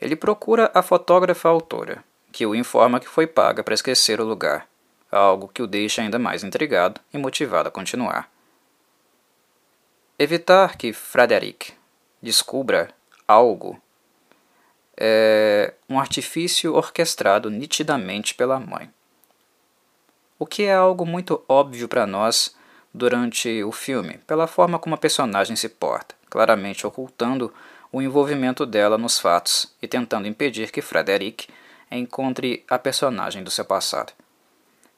Ele 0.00 0.14
procura 0.14 0.70
a 0.72 0.82
fotógrafa 0.82 1.48
autora, 1.48 2.04
que 2.30 2.46
o 2.46 2.54
informa 2.54 3.00
que 3.00 3.08
foi 3.08 3.26
paga 3.26 3.64
para 3.64 3.74
esquecer 3.74 4.20
o 4.20 4.24
lugar, 4.24 4.68
algo 5.10 5.48
que 5.48 5.62
o 5.62 5.66
deixa 5.66 6.00
ainda 6.00 6.18
mais 6.18 6.44
intrigado 6.44 7.00
e 7.12 7.18
motivado 7.18 7.68
a 7.68 7.72
continuar. 7.72 8.30
Evitar 10.18 10.76
que 10.76 10.92
Frederick 10.92 11.72
descubra 12.22 12.90
algo 13.26 13.80
é 14.96 15.74
um 15.88 15.98
artifício 15.98 16.74
orquestrado 16.74 17.50
nitidamente 17.50 18.34
pela 18.34 18.60
mãe. 18.60 18.88
O 20.38 20.46
que 20.46 20.64
é 20.64 20.74
algo 20.74 21.04
muito 21.04 21.42
óbvio 21.48 21.88
para 21.88 22.06
nós 22.06 22.54
durante 22.92 23.62
o 23.62 23.72
filme, 23.72 24.18
pela 24.26 24.46
forma 24.46 24.78
como 24.78 24.94
a 24.94 24.98
personagem 24.98 25.56
se 25.56 25.68
porta, 25.68 26.14
claramente 26.28 26.86
ocultando 26.86 27.52
o 27.90 28.00
envolvimento 28.00 28.64
dela 28.64 28.96
nos 28.96 29.18
fatos 29.18 29.74
e 29.80 29.88
tentando 29.88 30.28
impedir 30.28 30.70
que 30.70 30.82
Frederick 30.82 31.46
encontre 31.90 32.64
a 32.68 32.78
personagem 32.78 33.42
do 33.42 33.50
seu 33.50 33.64
passado. 33.64 34.12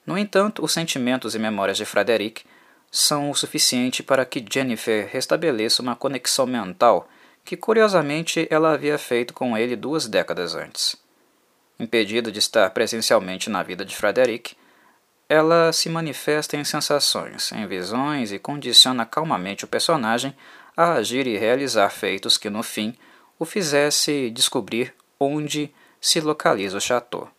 No 0.06 0.18
entanto, 0.18 0.64
os 0.64 0.72
sentimentos 0.72 1.34
e 1.34 1.38
memórias 1.38 1.76
de 1.76 1.84
Frederick 1.84 2.44
são 2.90 3.30
o 3.30 3.34
suficiente 3.34 4.02
para 4.02 4.24
que 4.24 4.44
Jennifer 4.48 5.08
restabeleça 5.10 5.82
uma 5.82 5.96
conexão 5.96 6.46
mental 6.46 7.08
que 7.44 7.56
curiosamente 7.56 8.46
ela 8.50 8.72
havia 8.72 8.96
feito 8.96 9.34
com 9.34 9.56
ele 9.56 9.76
duas 9.76 10.06
décadas 10.06 10.54
antes. 10.54 10.96
Impedida 11.78 12.30
de 12.30 12.38
estar 12.38 12.70
presencialmente 12.70 13.50
na 13.50 13.62
vida 13.62 13.84
de 13.84 13.96
Frederick, 13.96 14.56
ela 15.28 15.72
se 15.72 15.88
manifesta 15.88 16.56
em 16.56 16.64
sensações, 16.64 17.50
em 17.52 17.66
visões 17.66 18.32
e 18.32 18.38
condiciona 18.38 19.06
calmamente 19.06 19.64
o 19.64 19.68
personagem 19.68 20.36
a 20.76 20.92
agir 20.94 21.26
e 21.26 21.36
realizar 21.36 21.88
feitos 21.90 22.36
que, 22.36 22.50
no 22.50 22.62
fim, 22.62 22.94
o 23.38 23.44
fizesse 23.44 24.30
descobrir 24.30 24.94
onde 25.18 25.72
se 26.00 26.20
localiza 26.20 26.76
o 26.76 26.80
chateau. 26.80 27.30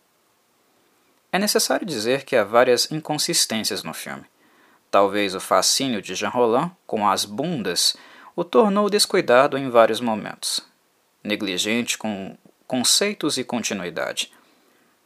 É 1.32 1.38
necessário 1.38 1.86
dizer 1.86 2.24
que 2.24 2.34
há 2.34 2.44
várias 2.44 2.90
inconsistências 2.90 3.82
no 3.82 3.92
filme. 3.92 4.24
Talvez 4.90 5.34
o 5.34 5.40
fascínio 5.40 6.00
de 6.00 6.14
Jean 6.14 6.30
Roland 6.30 6.72
com 6.86 7.08
as 7.08 7.24
bundas 7.24 7.96
o 8.34 8.44
tornou 8.44 8.88
descuidado 8.88 9.58
em 9.58 9.68
vários 9.68 10.00
momentos, 10.00 10.60
negligente 11.22 11.98
com 11.98 12.36
conceitos 12.66 13.38
e 13.38 13.44
continuidade. 13.44 14.32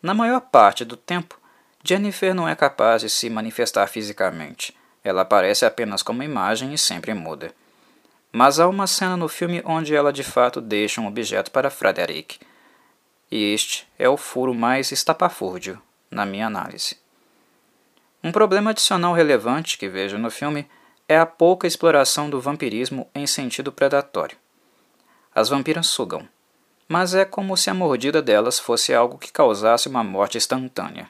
Na 0.02 0.14
maior 0.14 0.40
parte 0.40 0.84
do 0.84 0.96
tempo, 0.96 1.39
Jennifer 1.82 2.34
não 2.34 2.48
é 2.48 2.54
capaz 2.54 3.02
de 3.02 3.10
se 3.10 3.30
manifestar 3.30 3.86
fisicamente. 3.86 4.76
Ela 5.02 5.22
aparece 5.22 5.64
apenas 5.64 6.02
como 6.02 6.22
imagem 6.22 6.74
e 6.74 6.78
sempre 6.78 7.14
muda. 7.14 7.52
Mas 8.30 8.60
há 8.60 8.68
uma 8.68 8.86
cena 8.86 9.16
no 9.16 9.28
filme 9.28 9.62
onde 9.64 9.94
ela 9.94 10.12
de 10.12 10.22
fato 10.22 10.60
deixa 10.60 11.00
um 11.00 11.06
objeto 11.06 11.50
para 11.50 11.70
Frederick. 11.70 12.38
E 13.30 13.54
este 13.54 13.88
é 13.98 14.08
o 14.08 14.16
furo 14.16 14.54
mais 14.54 14.92
estapafúrdio, 14.92 15.80
na 16.10 16.26
minha 16.26 16.46
análise. 16.46 16.96
Um 18.22 18.30
problema 18.30 18.70
adicional 18.70 19.14
relevante 19.14 19.78
que 19.78 19.88
vejo 19.88 20.18
no 20.18 20.30
filme 20.30 20.68
é 21.08 21.18
a 21.18 21.26
pouca 21.26 21.66
exploração 21.66 22.28
do 22.28 22.40
vampirismo 22.40 23.08
em 23.14 23.26
sentido 23.26 23.72
predatório. 23.72 24.36
As 25.34 25.48
vampiras 25.48 25.86
sugam, 25.86 26.28
mas 26.86 27.14
é 27.14 27.24
como 27.24 27.56
se 27.56 27.70
a 27.70 27.74
mordida 27.74 28.20
delas 28.20 28.58
fosse 28.58 28.92
algo 28.92 29.16
que 29.16 29.32
causasse 29.32 29.88
uma 29.88 30.04
morte 30.04 30.36
instantânea. 30.36 31.08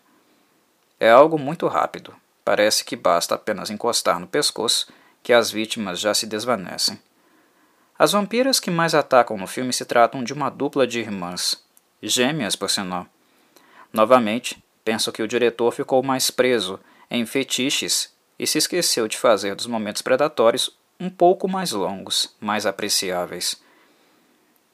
É 1.00 1.10
algo 1.10 1.38
muito 1.38 1.66
rápido. 1.66 2.14
Parece 2.44 2.84
que 2.84 2.94
basta 2.94 3.34
apenas 3.34 3.70
encostar 3.70 4.20
no 4.20 4.26
pescoço 4.26 4.92
que 5.22 5.32
as 5.32 5.50
vítimas 5.50 5.98
já 5.98 6.12
se 6.12 6.26
desvanecem. 6.26 7.00
As 7.98 8.12
vampiras 8.12 8.60
que 8.60 8.70
mais 8.70 8.94
atacam 8.94 9.38
no 9.38 9.46
filme 9.46 9.72
se 9.72 9.86
tratam 9.86 10.22
de 10.22 10.34
uma 10.34 10.50
dupla 10.50 10.86
de 10.86 11.00
irmãs, 11.00 11.62
gêmeas 12.02 12.54
por 12.54 12.68
sinal. 12.68 13.06
Novamente, 13.90 14.62
penso 14.84 15.10
que 15.10 15.22
o 15.22 15.28
diretor 15.28 15.72
ficou 15.72 16.02
mais 16.02 16.30
preso 16.30 16.78
em 17.10 17.24
fetiches 17.24 18.14
e 18.38 18.46
se 18.46 18.58
esqueceu 18.58 19.08
de 19.08 19.18
fazer 19.18 19.54
dos 19.54 19.66
momentos 19.66 20.02
predatórios 20.02 20.70
um 20.98 21.08
pouco 21.08 21.48
mais 21.48 21.72
longos, 21.72 22.34
mais 22.38 22.66
apreciáveis. 22.66 23.60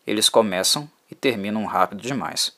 Eles 0.04 0.28
começam 0.28 0.90
e 1.10 1.14
terminam 1.14 1.64
rápido 1.66 2.02
demais. 2.02 2.52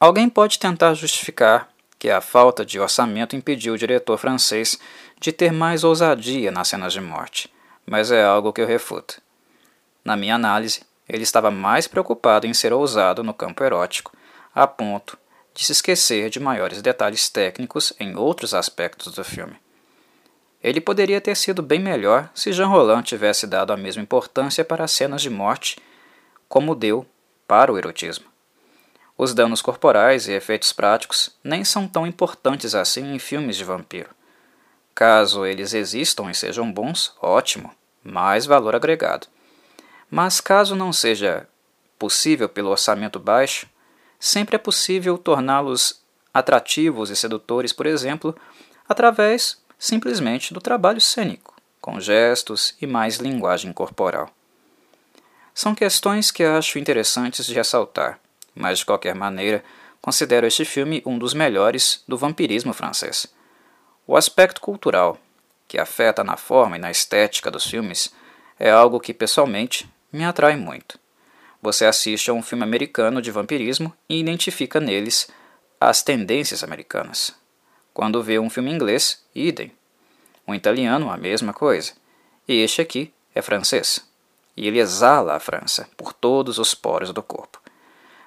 Alguém 0.00 0.30
pode 0.30 0.58
tentar 0.58 0.94
justificar 0.94 1.68
que 1.98 2.08
a 2.08 2.22
falta 2.22 2.64
de 2.64 2.80
orçamento 2.80 3.36
impediu 3.36 3.74
o 3.74 3.78
diretor 3.78 4.16
francês 4.16 4.80
de 5.20 5.30
ter 5.30 5.52
mais 5.52 5.84
ousadia 5.84 6.50
nas 6.50 6.68
cenas 6.68 6.94
de 6.94 7.02
morte, 7.02 7.52
mas 7.84 8.10
é 8.10 8.24
algo 8.24 8.50
que 8.50 8.62
eu 8.62 8.66
refuto. 8.66 9.20
Na 10.02 10.16
minha 10.16 10.36
análise, 10.36 10.80
ele 11.06 11.22
estava 11.22 11.50
mais 11.50 11.86
preocupado 11.86 12.46
em 12.46 12.54
ser 12.54 12.72
ousado 12.72 13.22
no 13.22 13.34
campo 13.34 13.62
erótico, 13.62 14.16
a 14.54 14.66
ponto 14.66 15.18
de 15.52 15.66
se 15.66 15.72
esquecer 15.72 16.30
de 16.30 16.40
maiores 16.40 16.80
detalhes 16.80 17.28
técnicos 17.28 17.92
em 18.00 18.16
outros 18.16 18.54
aspectos 18.54 19.12
do 19.12 19.22
filme. 19.22 19.56
Ele 20.62 20.80
poderia 20.80 21.20
ter 21.20 21.36
sido 21.36 21.62
bem 21.62 21.78
melhor 21.78 22.30
se 22.34 22.54
Jean 22.54 22.68
Roland 22.68 23.02
tivesse 23.02 23.46
dado 23.46 23.70
a 23.70 23.76
mesma 23.76 24.02
importância 24.02 24.64
para 24.64 24.84
as 24.84 24.92
cenas 24.92 25.20
de 25.20 25.28
morte 25.28 25.76
como 26.48 26.74
deu 26.74 27.04
para 27.46 27.70
o 27.70 27.76
erotismo. 27.76 28.29
Os 29.22 29.34
danos 29.34 29.60
corporais 29.60 30.28
e 30.28 30.32
efeitos 30.32 30.72
práticos 30.72 31.28
nem 31.44 31.62
são 31.62 31.86
tão 31.86 32.06
importantes 32.06 32.74
assim 32.74 33.14
em 33.14 33.18
filmes 33.18 33.54
de 33.54 33.64
vampiro. 33.64 34.08
Caso 34.94 35.44
eles 35.44 35.74
existam 35.74 36.30
e 36.30 36.34
sejam 36.34 36.72
bons, 36.72 37.14
ótimo, 37.20 37.70
mais 38.02 38.46
valor 38.46 38.74
agregado. 38.74 39.26
Mas 40.10 40.40
caso 40.40 40.74
não 40.74 40.90
seja 40.90 41.46
possível 41.98 42.48
pelo 42.48 42.70
orçamento 42.70 43.20
baixo, 43.20 43.68
sempre 44.18 44.56
é 44.56 44.58
possível 44.58 45.18
torná-los 45.18 46.00
atrativos 46.32 47.10
e 47.10 47.14
sedutores, 47.14 47.74
por 47.74 47.84
exemplo, 47.84 48.34
através 48.88 49.62
simplesmente 49.78 50.54
do 50.54 50.62
trabalho 50.62 50.98
cênico, 50.98 51.54
com 51.78 52.00
gestos 52.00 52.74
e 52.80 52.86
mais 52.86 53.16
linguagem 53.16 53.70
corporal. 53.70 54.30
São 55.52 55.74
questões 55.74 56.30
que 56.30 56.42
acho 56.42 56.78
interessantes 56.78 57.44
de 57.44 57.52
ressaltar 57.52 58.18
mas 58.60 58.80
de 58.80 58.84
qualquer 58.84 59.14
maneira, 59.14 59.64
considero 60.00 60.46
este 60.46 60.64
filme 60.64 61.02
um 61.06 61.18
dos 61.18 61.34
melhores 61.34 62.04
do 62.06 62.16
vampirismo 62.16 62.72
francês. 62.72 63.26
O 64.06 64.16
aspecto 64.16 64.60
cultural, 64.60 65.18
que 65.66 65.78
afeta 65.78 66.22
na 66.22 66.36
forma 66.36 66.76
e 66.76 66.80
na 66.80 66.90
estética 66.90 67.50
dos 67.50 67.64
filmes, 67.66 68.12
é 68.58 68.70
algo 68.70 69.00
que 69.00 69.14
pessoalmente 69.14 69.90
me 70.12 70.24
atrai 70.24 70.56
muito. 70.56 70.98
Você 71.62 71.84
assiste 71.84 72.30
a 72.30 72.34
um 72.34 72.42
filme 72.42 72.64
americano 72.64 73.22
de 73.22 73.30
vampirismo 73.30 73.92
e 74.08 74.18
identifica 74.18 74.80
neles 74.80 75.28
as 75.80 76.02
tendências 76.02 76.62
americanas. 76.62 77.34
Quando 77.92 78.22
vê 78.22 78.38
um 78.38 78.50
filme 78.50 78.70
inglês, 78.70 79.22
idem. 79.34 79.72
Um 80.46 80.54
italiano, 80.54 81.10
a 81.10 81.16
mesma 81.16 81.52
coisa. 81.52 81.92
E 82.48 82.54
este 82.54 82.80
aqui 82.80 83.12
é 83.34 83.42
francês. 83.42 84.04
E 84.56 84.66
ele 84.66 84.78
exala 84.78 85.36
a 85.36 85.40
França 85.40 85.88
por 85.96 86.12
todos 86.12 86.58
os 86.58 86.74
poros 86.74 87.12
do 87.12 87.22
corpo. 87.22 87.59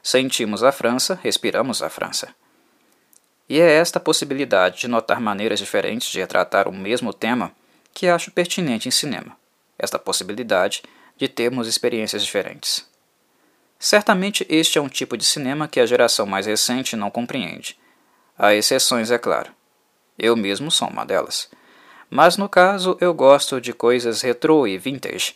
Sentimos 0.05 0.63
a 0.63 0.72
França, 0.74 1.17
respiramos 1.24 1.81
a 1.81 1.89
França. 1.89 2.36
E 3.48 3.62
é 3.62 3.72
esta 3.72 4.01
possibilidade 4.01 4.81
de 4.81 4.88
notar 4.89 5.22
maneiras 5.22 5.60
diferentes 5.60 6.12
de 6.12 6.19
retratar 6.19 6.67
o 6.67 6.74
mesmo 6.74 7.13
tema 7.13 7.53
que 7.93 8.07
acho 8.07 8.29
pertinente 8.29 8.86
em 8.89 8.91
cinema. 8.91 9.38
Esta 9.79 9.98
possibilidade 9.98 10.83
de 11.17 11.29
termos 11.29 11.69
experiências 11.69 12.22
diferentes. 12.22 12.86
Certamente 13.79 14.45
este 14.50 14.77
é 14.77 14.81
um 14.81 14.89
tipo 14.89 15.15
de 15.15 15.24
cinema 15.24 15.69
que 15.69 15.79
a 15.79 15.86
geração 15.86 16.25
mais 16.25 16.48
recente 16.48 16.98
não 16.98 17.10
compreende. 17.10 17.79
Há 18.38 18.53
exceções, 18.53 19.10
é 19.10 19.17
claro. 19.17 19.51
Eu 20.19 20.36
mesmo 20.36 20.69
sou 20.69 20.89
uma 20.89 21.05
delas. 21.05 21.50
Mas 22.10 22.36
no 22.36 22.50
caso 22.50 22.98
eu 23.00 23.13
gosto 23.13 23.62
de 23.62 23.72
coisas 23.72 24.22
retrô 24.22 24.67
e 24.67 24.77
vintage, 24.77 25.36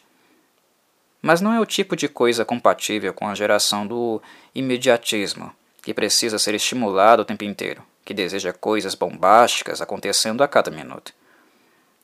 mas 1.22 1.42
não 1.42 1.54
é 1.54 1.60
o 1.60 1.66
tipo 1.66 1.96
de 1.96 2.08
coisa 2.08 2.46
compatível 2.46 3.14
com 3.14 3.28
a 3.28 3.36
geração 3.36 3.86
do 3.86 4.22
imediatismo, 4.54 5.54
que 5.82 5.94
precisa 5.94 6.40
ser 6.40 6.54
estimulado 6.54 7.22
o 7.22 7.26
tempo 7.26 7.44
inteiro, 7.44 7.84
que 8.06 8.14
deseja 8.14 8.54
coisas 8.54 8.96
bombásticas 8.96 9.82
acontecendo 9.82 10.44
a 10.44 10.48
cada 10.48 10.72
minuto. 10.72 11.14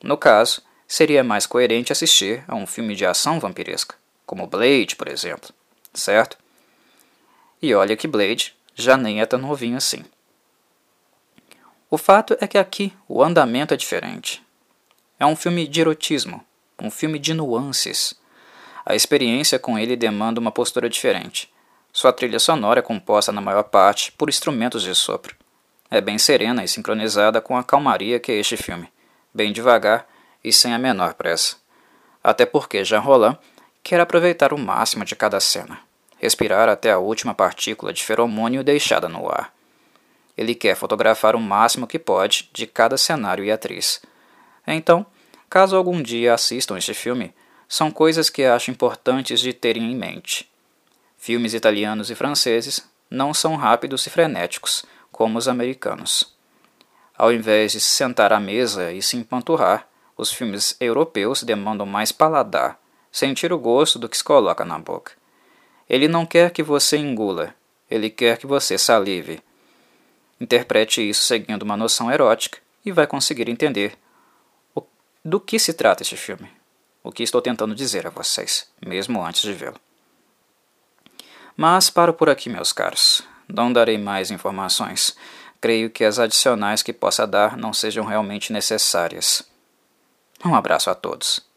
No 0.03 0.17
caso, 0.17 0.61
seria 0.87 1.23
mais 1.23 1.45
coerente 1.45 1.91
assistir 1.91 2.43
a 2.47 2.55
um 2.55 2.67
filme 2.67 2.95
de 2.95 3.05
ação 3.05 3.39
vampiresca, 3.39 3.95
como 4.25 4.47
Blade, 4.47 4.95
por 4.95 5.07
exemplo, 5.07 5.49
certo? 5.93 6.37
E 7.61 7.73
olha 7.73 7.95
que 7.95 8.07
Blade 8.07 8.55
já 8.75 8.97
nem 8.97 9.21
é 9.21 9.25
tão 9.25 9.39
novinho 9.39 9.77
assim. 9.77 10.03
O 11.89 11.97
fato 11.97 12.35
é 12.41 12.47
que 12.47 12.57
aqui 12.57 12.91
o 13.07 13.23
andamento 13.23 13.73
é 13.73 13.77
diferente. 13.77 14.43
É 15.19 15.25
um 15.25 15.35
filme 15.35 15.67
de 15.67 15.79
erotismo, 15.79 16.43
um 16.81 16.89
filme 16.89 17.19
de 17.19 17.33
nuances 17.33 18.15
a 18.85 18.95
experiência 18.95 19.57
com 19.57 19.79
ele 19.79 19.95
demanda 19.95 20.39
uma 20.39 20.51
postura 20.51 20.89
diferente. 20.89 21.51
Sua 21.91 22.11
trilha 22.11 22.39
sonora 22.39 22.79
é 22.79 22.83
composta 22.83 23.31
na 23.31 23.39
maior 23.39 23.63
parte 23.63 24.11
por 24.11 24.29
instrumentos 24.29 24.83
de 24.83 24.93
sopro. 24.95 25.35
É 25.89 26.01
bem 26.01 26.17
serena 26.17 26.63
e 26.63 26.67
sincronizada 26.67 27.39
com 27.39 27.55
a 27.55 27.63
calmaria 27.63 28.19
que 28.19 28.31
é 28.31 28.35
este 28.35 28.57
filme, 28.57 28.91
bem 29.33 29.53
devagar 29.53 30.07
e 30.43 30.51
sem 30.51 30.73
a 30.73 30.79
menor 30.79 31.13
pressa. 31.13 31.57
Até 32.23 32.45
porque 32.45 32.83
Jean 32.83 32.99
Roland 32.99 33.37
quer 33.83 33.99
aproveitar 33.99 34.53
o 34.53 34.57
máximo 34.57 35.05
de 35.05 35.15
cada 35.15 35.39
cena, 35.39 35.79
respirar 36.17 36.67
até 36.67 36.91
a 36.91 36.97
última 36.97 37.33
partícula 37.33 37.93
de 37.93 38.03
feromônio 38.03 38.63
deixada 38.63 39.07
no 39.07 39.29
ar. 39.29 39.53
Ele 40.35 40.55
quer 40.55 40.75
fotografar 40.75 41.35
o 41.35 41.39
máximo 41.39 41.85
que 41.85 41.99
pode 41.99 42.49
de 42.51 42.65
cada 42.65 42.97
cenário 42.97 43.45
e 43.45 43.51
atriz. 43.51 44.01
Então, 44.65 45.05
caso 45.49 45.75
algum 45.75 46.01
dia 46.01 46.33
assistam 46.33 46.77
este 46.77 46.93
filme, 46.93 47.33
são 47.73 47.89
coisas 47.89 48.29
que 48.29 48.43
acho 48.43 48.69
importantes 48.69 49.39
de 49.39 49.51
terem 49.51 49.91
em 49.91 49.95
mente. 49.95 50.47
Filmes 51.17 51.55
italianos 51.55 52.11
e 52.11 52.13
franceses 52.13 52.87
não 53.09 53.33
são 53.33 53.55
rápidos 53.55 54.05
e 54.05 54.11
frenéticos 54.11 54.85
como 55.11 55.39
os 55.39 55.47
americanos. 55.47 56.37
Ao 57.17 57.33
invés 57.33 57.71
de 57.71 57.79
se 57.79 57.89
sentar 57.89 58.31
à 58.31 58.39
mesa 58.39 58.91
e 58.91 59.01
se 59.01 59.17
empanturrar, 59.17 59.87
os 60.15 60.31
filmes 60.31 60.77
europeus 60.79 61.41
demandam 61.41 61.87
mais 61.87 62.11
paladar, 62.11 62.79
sentir 63.11 63.51
o 63.51 63.57
gosto 63.57 63.97
do 63.97 64.07
que 64.07 64.17
se 64.17 64.23
coloca 64.23 64.63
na 64.63 64.77
boca. 64.77 65.13
Ele 65.89 66.07
não 66.07 66.27
quer 66.27 66.51
que 66.51 66.61
você 66.61 66.97
engula, 66.97 67.55
ele 67.89 68.11
quer 68.11 68.37
que 68.37 68.45
você 68.45 68.77
salive. 68.77 69.41
Interprete 70.39 71.01
isso 71.01 71.23
seguindo 71.23 71.63
uma 71.63 71.75
noção 71.75 72.11
erótica 72.11 72.59
e 72.85 72.91
vai 72.91 73.07
conseguir 73.07 73.49
entender 73.49 73.97
do 75.25 75.39
que 75.39 75.57
se 75.57 75.73
trata 75.73 76.03
este 76.03 76.15
filme 76.15 76.61
o 77.03 77.11
que 77.11 77.21
estou 77.21 77.41
tentando 77.41 77.75
dizer 77.75 78.07
a 78.07 78.09
vocês, 78.09 78.67
mesmo 78.83 79.23
antes 79.23 79.41
de 79.41 79.53
vê-lo. 79.53 79.79
Mas 81.55 81.89
paro 81.89 82.13
por 82.13 82.29
aqui, 82.29 82.49
meus 82.49 82.71
caros. 82.71 83.21
Não 83.47 83.71
darei 83.71 83.97
mais 83.97 84.31
informações. 84.31 85.15
Creio 85.61 85.89
que 85.89 86.03
as 86.03 86.17
adicionais 86.17 86.81
que 86.81 86.93
possa 86.93 87.27
dar 87.27 87.57
não 87.57 87.73
sejam 87.73 88.05
realmente 88.05 88.51
necessárias. 88.51 89.43
Um 90.43 90.55
abraço 90.55 90.89
a 90.89 90.95
todos. 90.95 91.52